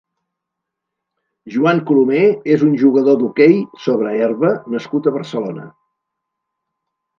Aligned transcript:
Juan 1.55 1.81
Colomer 1.89 2.23
és 2.55 2.65
un 2.69 2.73
jugador 2.85 3.21
d'hoquei 3.21 3.55
sobre 3.85 4.17
herba 4.25 4.53
nascut 4.79 5.13
a 5.13 5.17
Barcelona. 5.21 5.71